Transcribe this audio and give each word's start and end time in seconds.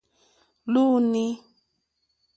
Lúúnî. 0.71 1.29